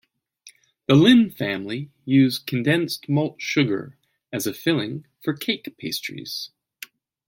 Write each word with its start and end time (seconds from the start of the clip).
The 0.87 0.95
Lin 0.95 1.29
family 1.29 1.91
used 2.05 2.47
condensed 2.47 3.07
malt 3.07 3.39
sugar 3.39 3.99
as 4.33 4.47
a 4.47 4.53
filling 4.55 5.05
for 5.23 5.35
cake 5.35 5.71
pastries. 5.77 6.49